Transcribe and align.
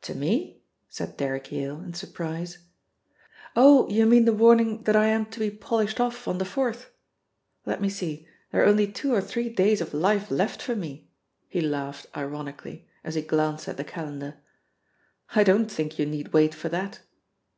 "To 0.00 0.14
me?" 0.14 0.62
said 0.88 1.18
Derrick 1.18 1.52
in 1.52 1.92
surprise. 1.92 2.60
"Oh, 3.54 3.86
you 3.90 4.06
mean 4.06 4.24
the 4.24 4.32
warning 4.32 4.84
that 4.84 4.96
I 4.96 5.08
am 5.08 5.26
to 5.26 5.38
be 5.38 5.50
polished 5.50 6.00
off 6.00 6.26
on 6.26 6.38
the 6.38 6.46
fourth? 6.46 6.92
Let 7.66 7.82
me 7.82 7.90
see, 7.90 8.26
there 8.50 8.62
are 8.64 8.68
only 8.68 8.86
two 8.90 9.12
or 9.12 9.20
three 9.20 9.50
days 9.50 9.82
of 9.82 9.92
life 9.92 10.30
left 10.30 10.62
for 10.62 10.74
me," 10.74 11.10
he 11.46 11.60
laughed 11.60 12.06
ironically 12.16 12.88
as 13.04 13.16
he 13.16 13.20
glanced 13.20 13.68
at 13.68 13.76
the 13.76 13.84
calendar. 13.84 14.38
"I 15.34 15.44
don't 15.44 15.70
think 15.70 15.98
you 15.98 16.06
need 16.06 16.32
wait 16.32 16.54
for 16.54 16.70
that. 16.70 17.00